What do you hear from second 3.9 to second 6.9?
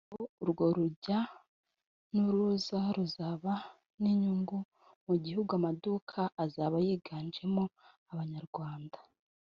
n’inyungu mu gihugu amaduka azaba